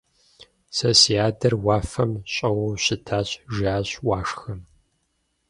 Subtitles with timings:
[0.75, 4.59] Сэ си адэр уафэм щӀэуэу щытащ,- жиӀащ Уашхэм.